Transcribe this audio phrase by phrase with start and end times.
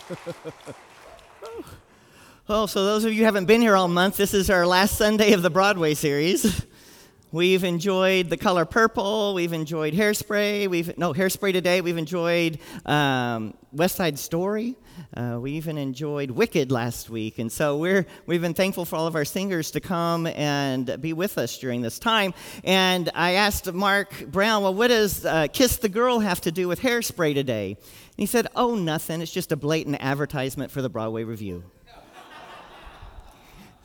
[2.48, 4.96] Well, so those of you who haven't been here all month, this is our last
[4.96, 6.64] Sunday of the Broadway series.
[7.32, 9.34] We've enjoyed The Color Purple.
[9.34, 10.68] We've enjoyed Hairspray.
[10.68, 11.80] We've no Hairspray today.
[11.80, 14.74] We've enjoyed um, West Side Story.
[15.14, 19.06] Uh, we even enjoyed Wicked last week, and so we're we've been thankful for all
[19.06, 22.32] of our singers to come and be with us during this time.
[22.64, 26.68] And I asked Mark Brown, well, what does uh, Kiss the Girl have to do
[26.68, 27.76] with Hairspray today?
[27.76, 29.20] And he said, oh, nothing.
[29.20, 31.64] It's just a blatant advertisement for the Broadway Review.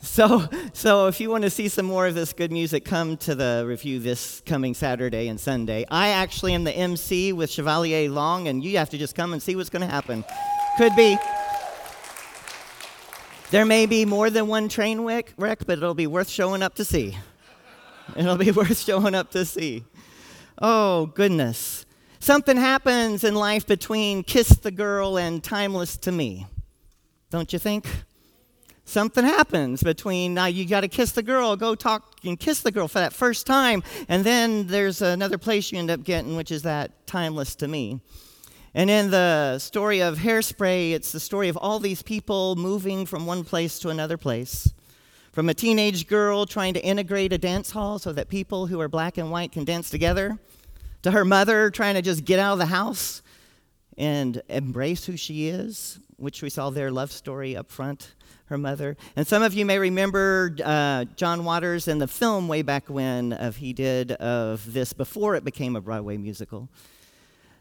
[0.02, 3.36] So, so if you want to see some more of this good music, come to
[3.36, 5.86] the review this coming Saturday and Sunday.
[5.92, 9.42] I actually am the MC with Chevalier Long, and you have to just come and
[9.42, 10.26] see what's going to happen.
[10.78, 11.18] Could be.
[13.52, 16.86] There may be more than one train wreck, but it'll be worth showing up to
[16.86, 17.16] see.
[18.16, 19.84] It'll be worth showing up to see.
[20.60, 21.86] Oh, goodness.
[22.20, 26.48] Something happens in life between Kiss the Girl and Timeless to Me.
[27.30, 27.86] Don't you think?
[28.86, 32.72] Something happens between now you got to kiss the girl go talk and kiss the
[32.72, 36.52] girl for that first time and then there's another place you end up getting which
[36.52, 38.00] is that timeless to me.
[38.74, 43.26] And in the story of hairspray it's the story of all these people moving from
[43.26, 44.74] one place to another place.
[45.32, 48.90] From a teenage girl trying to integrate a dance hall so that people who are
[48.90, 50.40] black and white can dance together
[51.04, 53.22] to her mother trying to just get out of the house
[53.98, 58.98] and embrace who she is which we saw their love story up front her mother.
[59.16, 63.34] And some of you may remember uh, John Waters in the film way back when
[63.34, 66.70] of he did of this before it became a Broadway musical.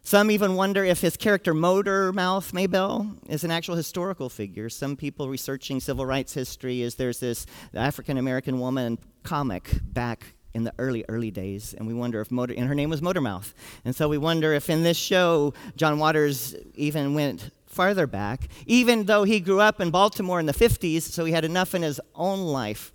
[0.02, 4.68] Some even wonder if his character Motor Mouth Maybelle is an actual historical figure.
[4.68, 10.64] Some people researching civil rights history is there's this African American woman comic back in
[10.64, 13.52] the early early days and we wonder if motor and her name was motormouth
[13.84, 19.06] and so we wonder if in this show john waters even went farther back, even
[19.06, 22.00] though he grew up in Baltimore in the 50s, so he had enough in his
[22.14, 22.92] own life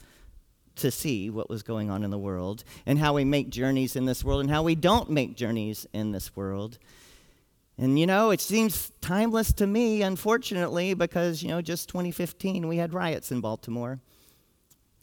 [0.76, 4.06] to see what was going on in the world and how we make journeys in
[4.06, 6.78] this world and how we don't make journeys in this world.
[7.78, 12.78] And you know, it seems timeless to me, unfortunately, because, you know, just 2015 we
[12.78, 14.00] had riots in Baltimore.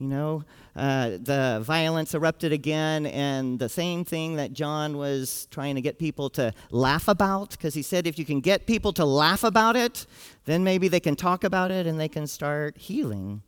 [0.02, 5.76] You know, uh, the violence erupted again, and the same thing that John was trying
[5.76, 9.04] to get people to laugh about, because he said if you can get people to
[9.04, 10.06] laugh about it,
[10.44, 13.42] then maybe they can talk about it and they can start healing.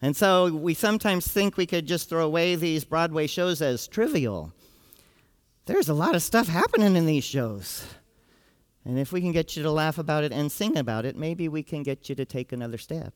[0.00, 4.52] And so we sometimes think we could just throw away these Broadway shows as trivial.
[5.66, 7.84] There's a lot of stuff happening in these shows.
[8.84, 11.48] And if we can get you to laugh about it and sing about it, maybe
[11.48, 13.14] we can get you to take another step.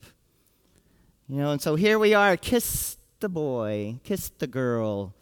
[1.28, 5.14] You know, and so here we are, kiss the boy, kiss the girl,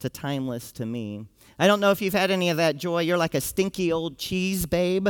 [0.00, 1.26] to timeless to me.
[1.58, 3.00] I don't know if you've had any of that joy.
[3.00, 5.08] You're like a stinky old cheese babe,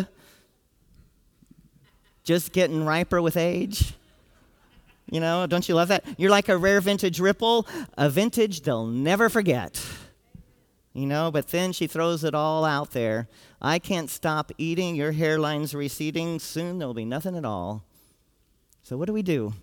[2.23, 3.95] just getting riper with age.
[5.11, 6.05] You know, don't you love that?
[6.17, 7.67] You're like a rare vintage ripple,
[7.99, 9.85] a vintage they'll never forget.
[10.93, 13.27] You know, but then she throws it all out there.
[13.61, 17.85] I can't stop eating, your hairline's receding, soon there'll be nothing at all.
[18.85, 19.55] So, what do we do?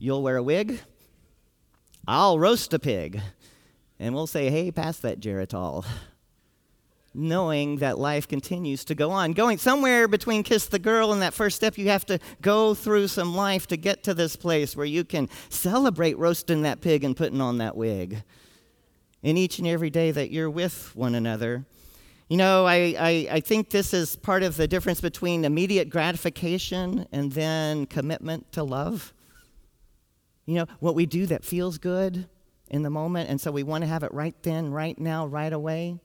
[0.00, 0.80] You'll wear a wig.
[2.06, 3.20] I'll roast a pig.
[3.98, 5.84] And we'll say, hey, pass that Geritol.
[7.12, 9.32] Knowing that life continues to go on.
[9.32, 13.08] Going somewhere between kiss the girl and that first step, you have to go through
[13.08, 17.16] some life to get to this place where you can celebrate roasting that pig and
[17.16, 18.22] putting on that wig.
[19.22, 21.64] In each and every day that you're with one another.
[22.28, 27.06] You know, I, I, I, think this is part of the difference between immediate gratification
[27.10, 29.12] and then commitment to love.
[30.48, 32.26] You know, what we do that feels good
[32.68, 35.52] in the moment, and so we want to have it right then, right now, right
[35.52, 36.00] away.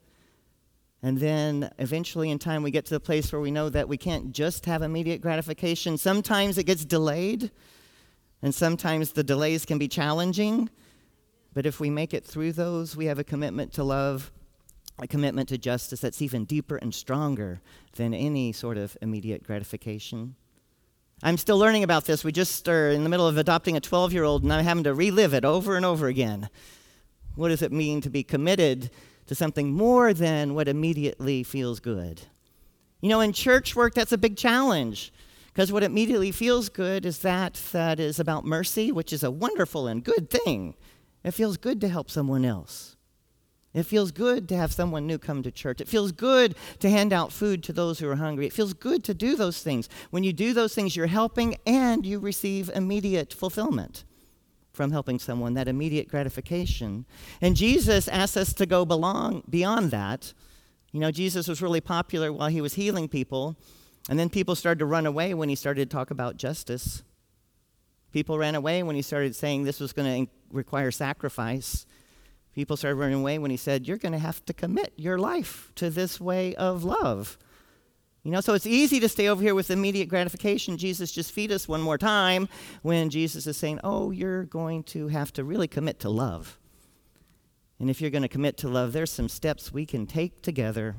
[1.02, 3.96] And then eventually, in time, we get to the place where we know that we
[3.96, 5.98] can't just have immediate gratification.
[5.98, 7.52] Sometimes it gets delayed,
[8.42, 10.70] and sometimes the delays can be challenging.
[11.54, 14.30] But if we make it through those, we have a commitment to love,
[15.00, 17.62] a commitment to justice that's even deeper and stronger
[17.96, 20.36] than any sort of immediate gratification.
[21.26, 22.26] I'm still learning about this.
[22.26, 24.84] We just are in the middle of adopting a 12 year old, and I'm having
[24.84, 26.50] to relive it over and over again.
[27.36, 28.92] What does it mean to be committed
[29.28, 32.24] to something more than what immediately feels good?
[33.00, 35.14] You know, in church work, that's a big challenge
[35.48, 39.88] because what immediately feels good is that that is about mercy, which is a wonderful
[39.88, 40.76] and good thing.
[41.24, 42.98] It feels good to help someone else.
[43.74, 45.82] It feels good to have someone new come to church.
[45.82, 48.46] It feels good to hand out food to those who are hungry.
[48.46, 49.90] It feels good to do those things.
[50.12, 54.04] When you do those things, you're helping and you receive immediate fulfillment
[54.74, 57.06] from helping someone, that immediate gratification.
[57.42, 60.34] And Jesus asks us to go belong beyond that.
[60.92, 63.56] You know, Jesus was really popular while he was healing people.
[64.10, 67.04] And then people started to run away when he started to talk about justice.
[68.12, 71.86] People ran away when he started saying this was going to require sacrifice.
[72.54, 75.72] People started running away when he said, You're going to have to commit your life
[75.76, 77.38] to this way of love.
[78.24, 80.78] You know, so it's easy to stay over here with immediate gratification.
[80.78, 82.48] Jesus, just feed us one more time,
[82.82, 86.58] when Jesus is saying, Oh, you're going to have to really commit to love.
[87.80, 90.96] And if you're going to commit to love, there's some steps we can take together,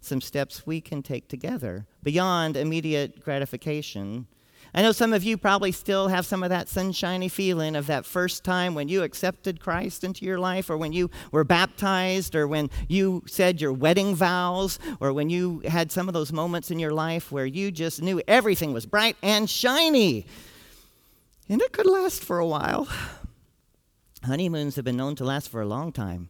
[0.00, 4.26] some steps we can take together beyond immediate gratification
[4.72, 8.06] I know some of you probably still have some of that sunshiny feeling of that
[8.06, 12.46] first time when you accepted Christ into your life, or when you were baptized, or
[12.46, 16.78] when you said your wedding vows, or when you had some of those moments in
[16.78, 20.26] your life where you just knew everything was bright and shiny.
[21.48, 22.88] And it could last for a while.
[24.24, 26.28] Honeymoons have been known to last for a long time.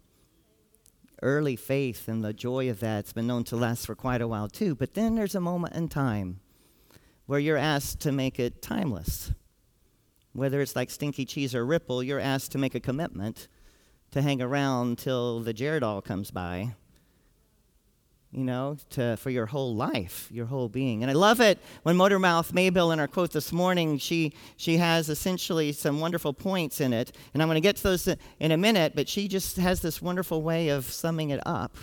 [1.20, 4.48] Early faith and the joy of that's been known to last for quite a while
[4.48, 4.74] too.
[4.74, 6.40] But then there's a moment in time
[7.30, 9.32] where you're asked to make it timeless.
[10.32, 13.46] Whether it's like Stinky Cheese or Ripple, you're asked to make a commitment
[14.10, 16.74] to hang around till the Geritol comes by.
[18.32, 21.04] You know, to, for your whole life, your whole being.
[21.04, 25.08] And I love it when Motormouth Maybelle in our quote this morning, she, she has
[25.08, 27.12] essentially some wonderful points in it.
[27.32, 28.08] And I'm going to get to those
[28.40, 31.76] in a minute, but she just has this wonderful way of summing it up.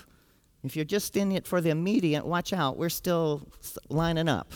[0.65, 2.75] If you're just in it for the immediate, watch out.
[2.75, 3.47] We're still
[3.89, 4.51] lining up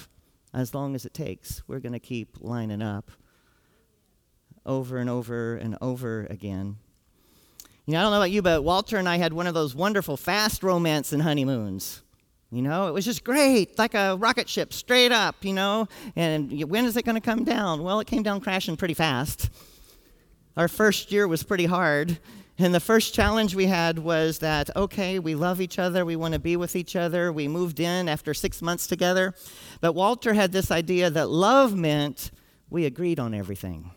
[0.54, 1.62] as long as it takes.
[1.68, 3.12] We're going to keep lining up
[4.66, 6.78] over and over and over again.
[7.86, 9.74] You know, I don't know about you, but Walter and I had one of those
[9.74, 12.04] wonderful fast romance and honeymoons.
[12.52, 15.88] You know, it was just great, like a rocket ship, straight up, you know.
[16.16, 17.82] And when is it going to come down?
[17.82, 19.50] Well, it came down crashing pretty fast.
[20.58, 22.20] Our first year was pretty hard.
[22.64, 26.36] And the first challenge we had was that, okay, we love each other, we want
[26.36, 27.34] to be with each other.
[27.34, 29.34] We moved in after six months together.
[29.80, 32.30] But Walter had this idea that love meant
[32.70, 33.90] we agreed on everything.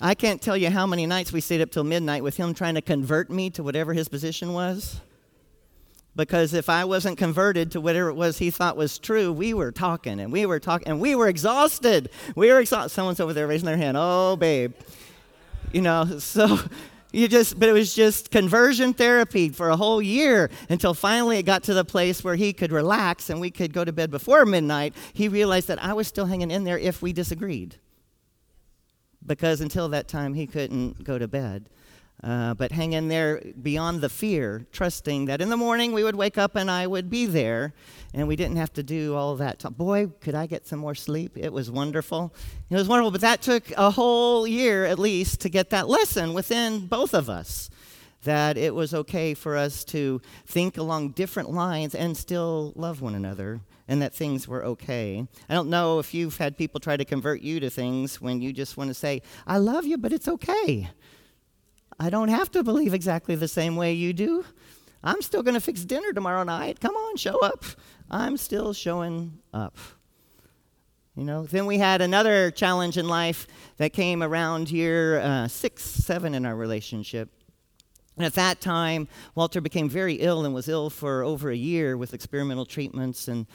[0.00, 2.76] I can't tell you how many nights we stayed up till midnight with him trying
[2.76, 5.00] to convert me to whatever his position was.
[6.14, 9.72] Because if I wasn't converted to whatever it was he thought was true, we were
[9.72, 12.10] talking and we were talking and we were exhausted.
[12.36, 12.90] We were exhausted.
[12.90, 13.96] Someone's over there raising their hand.
[13.98, 14.74] Oh, babe.
[15.72, 16.58] You know, so
[17.12, 21.44] you just, but it was just conversion therapy for a whole year until finally it
[21.44, 24.44] got to the place where he could relax and we could go to bed before
[24.44, 24.94] midnight.
[25.14, 27.76] He realized that I was still hanging in there if we disagreed.
[29.24, 31.70] Because until that time, he couldn't go to bed.
[32.22, 36.14] Uh, but hang in there beyond the fear, trusting that in the morning we would
[36.14, 37.72] wake up and I would be there,
[38.14, 39.58] and we didn't have to do all that.
[39.58, 41.36] T- Boy, could I get some more sleep?
[41.36, 42.32] It was wonderful.
[42.70, 46.32] It was wonderful, but that took a whole year at least to get that lesson
[46.32, 47.70] within both of us
[48.22, 53.14] that it was okay for us to think along different lines and still love one
[53.14, 55.26] another and that things were okay.
[55.48, 58.52] I don't know if you've had people try to convert you to things when you
[58.52, 60.88] just want to say, I love you, but it's okay.
[61.98, 64.44] I don't have to believe exactly the same way you do.
[65.04, 66.80] I'm still going to fix dinner tomorrow night.
[66.80, 67.64] Come on, show up.
[68.10, 69.76] I'm still showing up.
[71.16, 73.46] You know, then we had another challenge in life
[73.76, 77.28] that came around year uh, six, seven in our relationship.
[78.16, 81.96] And at that time, Walter became very ill and was ill for over a year
[81.96, 83.46] with experimental treatments and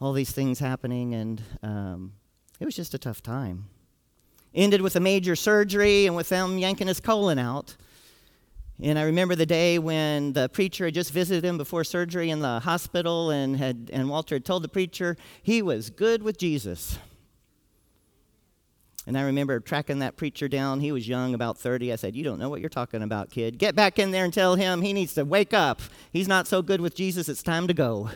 [0.00, 1.14] all these things happening.
[1.14, 2.12] And um,
[2.58, 3.66] it was just a tough time.
[4.54, 7.76] Ended with a major surgery and with them yanking his colon out.
[8.82, 12.40] And I remember the day when the preacher had just visited him before surgery in
[12.40, 16.98] the hospital, and, had, and Walter had told the preacher he was good with Jesus.
[19.06, 20.80] And I remember tracking that preacher down.
[20.80, 21.92] He was young, about 30.
[21.92, 23.58] I said, You don't know what you're talking about, kid.
[23.58, 25.80] Get back in there and tell him he needs to wake up.
[26.10, 27.28] He's not so good with Jesus.
[27.28, 28.10] It's time to go.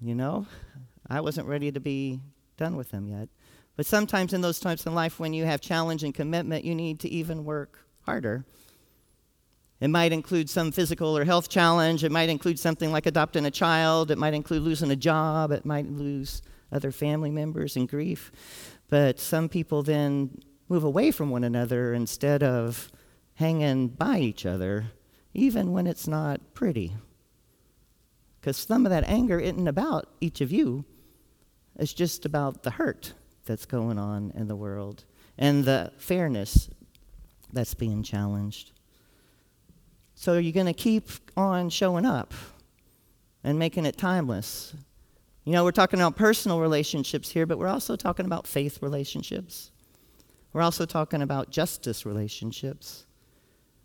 [0.00, 0.46] You know,
[1.08, 2.20] I wasn't ready to be
[2.58, 3.28] done with him yet.
[3.76, 7.00] But sometimes in those times in life when you have challenge and commitment, you need
[7.00, 8.44] to even work harder.
[9.80, 12.02] It might include some physical or health challenge.
[12.02, 14.10] It might include something like adopting a child.
[14.10, 15.52] It might include losing a job.
[15.52, 16.40] It might lose
[16.72, 18.32] other family members and grief.
[18.88, 22.90] But some people then move away from one another instead of
[23.34, 24.86] hanging by each other,
[25.34, 26.94] even when it's not pretty.
[28.40, 30.86] Because some of that anger isn't about each of you,
[31.78, 33.12] it's just about the hurt
[33.46, 35.04] that's going on in the world
[35.38, 36.68] and the fairness
[37.52, 38.72] that's being challenged.
[40.14, 42.34] So are you're going to keep on showing up
[43.44, 44.74] and making it timeless.
[45.44, 49.70] You know, we're talking about personal relationships here, but we're also talking about faith relationships.
[50.52, 53.06] We're also talking about justice relationships.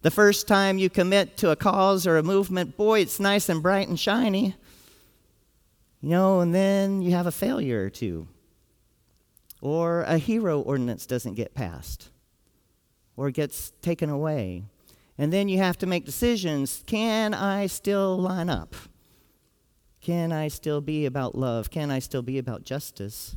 [0.01, 3.61] The first time you commit to a cause or a movement, boy, it's nice and
[3.61, 4.55] bright and shiny.
[6.01, 8.27] You know, and then you have a failure or two.
[9.61, 12.09] Or a hero ordinance doesn't get passed
[13.15, 14.63] or gets taken away.
[15.17, 16.83] And then you have to make decisions.
[16.87, 18.75] Can I still line up?
[20.01, 21.69] Can I still be about love?
[21.69, 23.35] Can I still be about justice?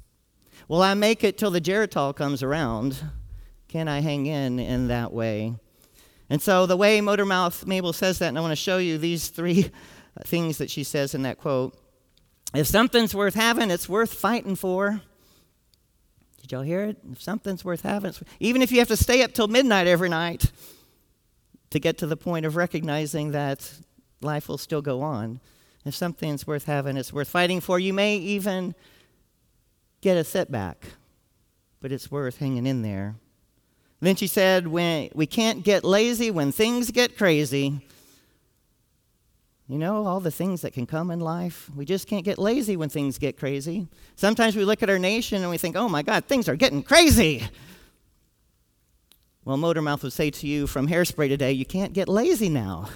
[0.67, 3.05] Will I make it till the Geritol comes around?
[3.69, 5.55] Can I hang in in that way?
[6.31, 9.29] And so, the way Motormouth Maybelle says that, and I want to show you these
[9.29, 9.71] three
[10.25, 11.77] things that she says in that quote.
[12.55, 15.03] If something's worth having, it's worth fighting for.
[16.45, 16.99] Did y'all hear it?
[17.11, 20.53] If something's worth having, even if you have to stay up till midnight every night
[21.71, 23.73] to get to the point of recognizing that
[24.21, 25.41] life will still go on.
[25.87, 27.79] If something's worth having, it's worth fighting for.
[27.79, 28.75] You may even
[30.03, 30.85] get a setback,
[31.81, 33.15] but it's worth hanging in there.
[34.01, 37.81] Then she said, when, We can't get lazy when things get crazy.
[39.67, 41.71] You know, all the things that can come in life.
[41.75, 43.89] We just can't get lazy when things get crazy.
[44.15, 46.83] Sometimes we look at our nation and we think, oh my God, things are getting
[46.83, 47.49] crazy.
[49.47, 52.89] Well, Motormouth would say to you from Hairspray today, you can't get lazy now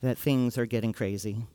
[0.00, 1.46] that things are getting crazy.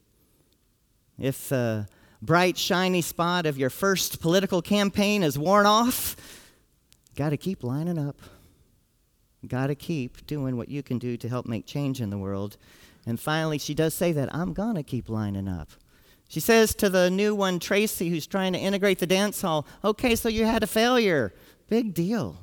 [1.20, 1.88] If the
[2.22, 6.16] bright, shiny spot of your first political campaign is worn off,
[7.16, 8.22] got to keep lining up.
[9.46, 12.58] Got to keep doing what you can do to help make change in the world.
[13.08, 15.70] And finally, she does say that I'm going to keep lining up.
[16.28, 20.14] She says to the new one, Tracy, who's trying to integrate the dance hall, okay,
[20.18, 21.34] so you had a failure.
[21.70, 22.36] Big deal.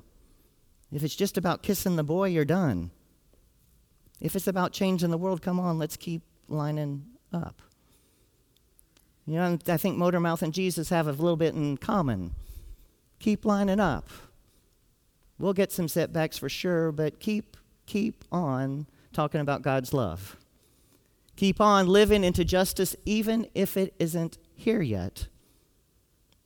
[0.90, 2.90] If it's just about kissing the boy, you're done.
[4.22, 7.60] If it's about changing the world, come on, let's keep lining up.
[9.26, 12.34] You know, I think Motormouth and Jesus have a little bit in common.
[13.18, 14.08] Keep lining up.
[15.38, 20.36] We'll get some setbacks for sure, but keep keep on talking about God's love.
[21.36, 25.28] Keep on living into justice even if it isn't here yet.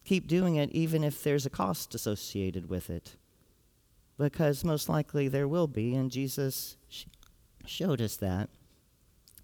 [0.04, 3.16] Keep doing it even if there's a cost associated with it.
[4.16, 7.04] Because most likely there will be, and Jesus sh-
[7.66, 8.48] showed us that.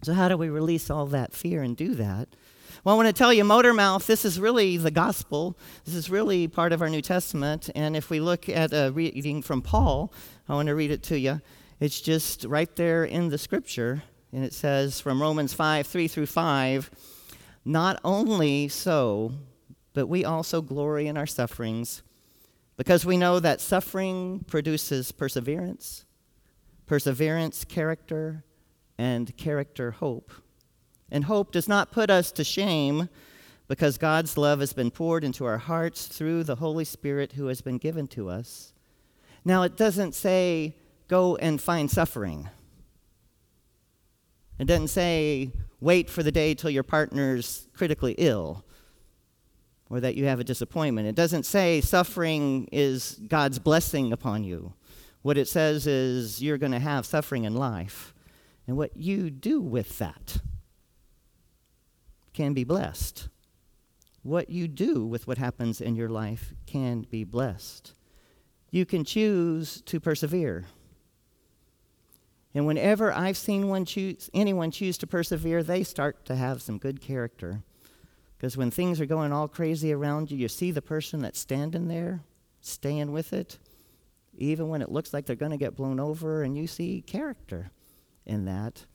[0.02, 2.28] So, how do we release all that fear and do that?
[2.82, 5.56] Well, I want to tell you, Motor Mouth, this is really the gospel.
[5.84, 7.70] This is really part of our New Testament.
[7.74, 10.12] And if we look at a reading from Paul,
[10.48, 11.40] I want to read it to you.
[11.78, 14.02] It's just right there in the scripture
[14.34, 16.90] and it says from Romans 5 3 through 5
[17.64, 19.32] Not only so,
[19.92, 22.02] but we also glory in our sufferings,
[22.76, 26.04] because we know that suffering produces perseverance,
[26.86, 28.44] perseverance, character,
[28.98, 30.32] and character, hope.
[31.12, 33.08] And hope does not put us to shame
[33.68, 37.60] because God's love has been poured into our hearts through the Holy Spirit who has
[37.60, 38.72] been given to us.
[39.44, 40.74] Now, it doesn't say
[41.06, 42.48] go and find suffering.
[44.58, 48.64] It doesn't say wait for the day till your partner's critically ill
[49.90, 51.06] or that you have a disappointment.
[51.06, 54.72] It doesn't say suffering is God's blessing upon you.
[55.22, 58.14] What it says is you're going to have suffering in life.
[58.66, 60.38] And what you do with that
[62.32, 63.28] can be blessed.
[64.22, 67.92] What you do with what happens in your life can be blessed.
[68.70, 70.64] You can choose to persevere.
[72.54, 76.78] And whenever I've seen one choose, anyone choose to persevere, they start to have some
[76.78, 77.62] good character.
[78.36, 81.88] Because when things are going all crazy around you, you see the person that's standing
[81.88, 82.20] there,
[82.60, 83.58] staying with it,
[84.38, 87.70] even when it looks like they're going to get blown over, and you see character
[88.24, 88.86] in that.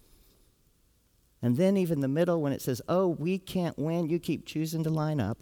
[1.42, 4.84] And then, even the middle, when it says, Oh, we can't win, you keep choosing
[4.84, 5.42] to line up.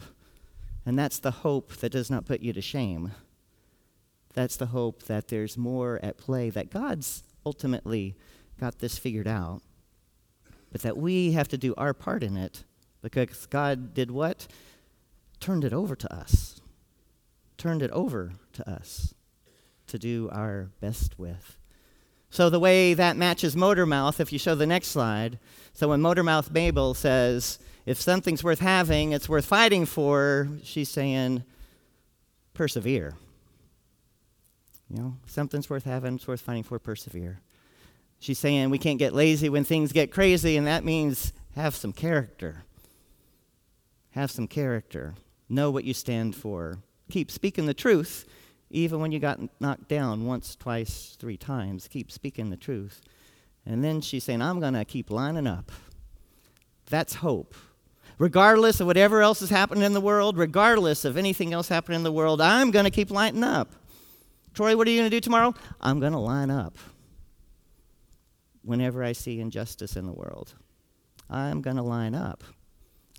[0.85, 3.11] And that's the hope that does not put you to shame.
[4.33, 8.13] That's the hope that there's more at play, that God's ultimately
[8.59, 9.61] got this figured out,
[10.69, 12.65] but that we have to do our part in it
[13.01, 14.47] because God did what?
[15.39, 16.59] Turned it over to us.
[17.57, 19.13] Turned it over to us
[19.87, 21.57] to do our best with.
[22.29, 25.39] So, the way that matches Motormouth, if you show the next slide,
[25.71, 31.45] so when Motormouth Maybelle says, if something's worth having, it's worth fighting for, she's saying,
[32.53, 33.15] persevere.
[34.89, 37.39] You know, something's worth having, it's worth fighting for, persevere.
[38.19, 41.93] She's saying we can't get lazy when things get crazy, and that means have some
[41.93, 42.63] character.
[44.11, 45.13] Have some character.
[45.49, 46.79] Know what you stand for.
[47.11, 48.25] Keep speaking the truth,
[48.69, 51.87] even when you got knocked down once, twice, three times.
[51.87, 53.01] Keep speaking the truth.
[53.65, 55.71] And then she's saying, I'm going to keep lining up.
[56.89, 57.53] That's hope.
[58.17, 62.03] Regardless of whatever else is happening in the world, regardless of anything else happening in
[62.03, 63.73] the world, I'm going to keep lining up.
[64.57, 65.53] Troy, what are you going to do tomorrow?
[65.79, 66.79] I'm going to line up
[68.63, 70.55] whenever I see injustice in the world.
[71.29, 72.43] I'm going to line up.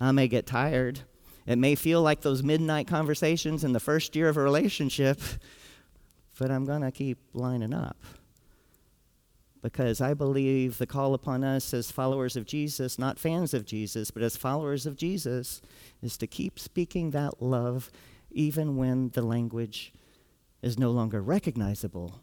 [0.00, 0.98] I may get tired.
[1.46, 5.20] It may feel like those midnight conversations in the first year of a relationship,
[6.40, 7.98] but I'm going to keep lining up.
[9.62, 14.10] Because I believe the call upon us as followers of Jesus, not fans of Jesus,
[14.10, 15.62] but as followers of Jesus,
[16.02, 17.92] is to keep speaking that love
[18.32, 19.92] even when the language
[20.62, 22.20] is no longer recognizable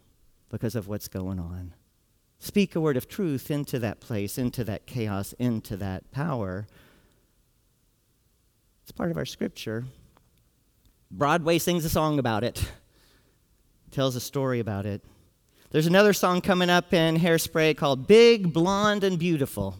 [0.48, 1.74] because of what's going on.
[2.38, 6.66] Speak a word of truth into that place, into that chaos, into that power.
[8.82, 9.84] It's part of our scripture.
[11.10, 12.70] Broadway sings a song about it,
[13.90, 15.02] tells a story about it.
[15.70, 19.76] There's another song coming up in Hairspray called Big, Blonde, and Beautiful.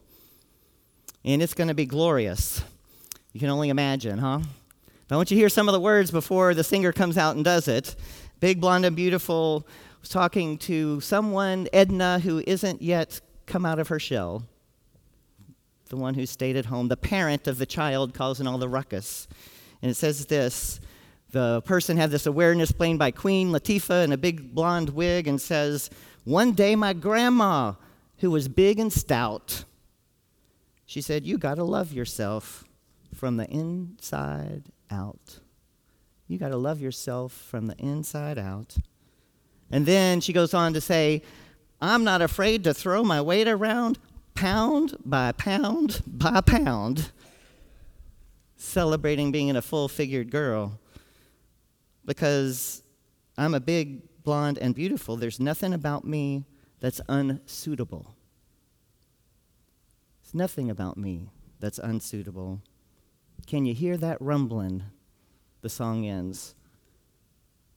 [1.24, 2.62] And it's going to be glorious.
[3.32, 4.40] You can only imagine, huh?
[5.08, 7.36] But I want you to hear some of the words before the singer comes out
[7.36, 7.94] and does it.
[8.38, 9.66] Big, blonde, and beautiful
[10.00, 14.44] was talking to someone, Edna, who isn't yet come out of her shell.
[15.88, 19.26] The one who stayed at home, the parent of the child causing all the ruckus.
[19.80, 20.80] And it says this
[21.30, 25.40] the person had this awareness played by Queen Latifah in a big blonde wig and
[25.40, 25.90] says,
[26.24, 27.74] One day my grandma,
[28.18, 29.64] who was big and stout,
[30.84, 32.64] she said, You got to love yourself
[33.14, 35.40] from the inside out.
[36.28, 38.76] You got to love yourself from the inside out.
[39.70, 41.22] And then she goes on to say,
[41.80, 43.98] I'm not afraid to throw my weight around
[44.34, 47.10] pound by pound by pound,
[48.56, 50.78] celebrating being a full figured girl.
[52.04, 52.82] Because
[53.36, 56.44] I'm a big, blonde, and beautiful, there's nothing about me
[56.80, 58.14] that's unsuitable.
[60.22, 61.30] There's nothing about me
[61.60, 62.60] that's unsuitable.
[63.46, 64.84] Can you hear that rumbling?
[65.66, 66.54] The song ends.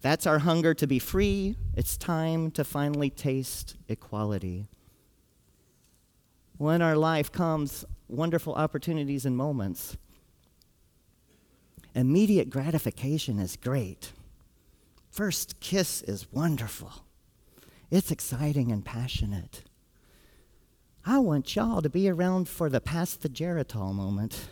[0.02, 1.56] That's our hunger to be free.
[1.74, 4.68] It's time to finally taste equality.
[6.60, 9.98] When our life comes wonderful opportunities and moments.
[11.96, 14.12] Immediate gratification is great.
[15.10, 16.92] First kiss is wonderful.
[17.90, 19.64] It's exciting and passionate.
[21.08, 24.50] I want y'all to be around for the pass the Geritol moment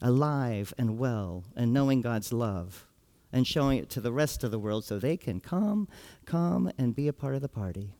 [0.00, 2.86] alive and well and knowing God's love
[3.32, 5.88] and showing it to the rest of the world so they can come,
[6.24, 7.94] come and be a part of the party.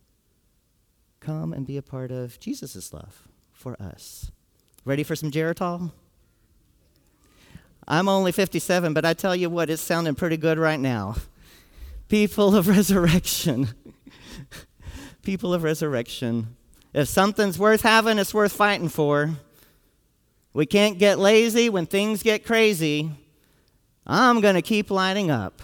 [1.21, 4.31] Come and be a part of Jesus' love for us.
[4.85, 5.93] Ready for some Geritol?
[7.87, 11.17] I'm only 57, but I tell you what, it's sounding pretty good right now.
[12.09, 13.69] People of resurrection.
[15.23, 16.57] People of resurrection.
[16.95, 19.31] If something's worth having, it's worth fighting for.
[20.53, 23.11] We can't get lazy when things get crazy.
[24.07, 25.63] I'm going to keep lining up.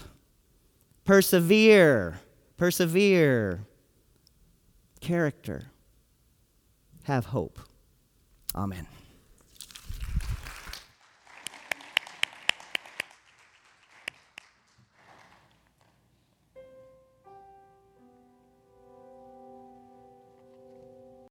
[1.03, 2.19] Persevere.
[2.57, 3.65] Persevere.
[5.01, 5.65] Character.
[7.03, 7.59] Have hope.
[8.55, 8.87] Amen.